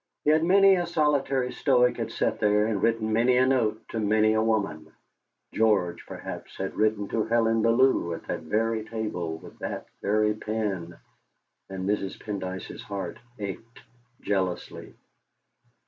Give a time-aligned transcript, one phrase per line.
[0.25, 4.33] Yet many a solitary Stoic had sat there and written many a note to many
[4.33, 4.91] a woman.
[5.53, 10.97] George, perhaps, had written to Helen Bellew at that very table with that very pen,
[11.69, 12.19] and Mrs.
[12.19, 13.83] Pendyce's heart ached
[14.21, 14.95] jealously.